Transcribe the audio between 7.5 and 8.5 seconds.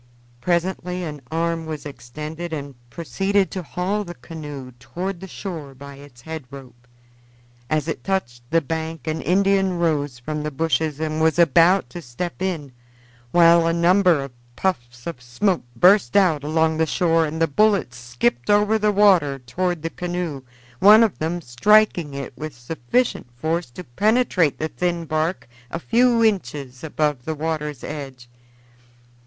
As it touched